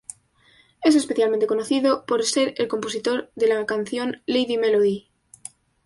Es 0.81 0.95
especialmente 0.95 1.45
conocido 1.45 2.07
por 2.07 2.23
ser 2.25 2.55
el 2.57 2.67
compositor 2.67 3.31
de 3.35 3.45
la 3.49 3.63
canción 3.67 4.23
"Lady 4.25 4.57
Melody". 4.57 5.11